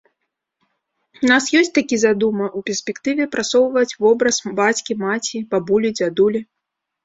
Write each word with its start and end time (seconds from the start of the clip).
У 1.25 1.29
нас 1.31 1.43
ёсць-такі 1.59 1.99
задума, 2.05 2.49
у 2.61 2.63
перспектыве 2.71 3.29
прасоўваць 3.37 3.95
вобраз 4.07 4.43
бацькі, 4.63 5.01
маці, 5.07 5.47
бабулі, 5.57 5.97
дзядулі. 6.03 6.39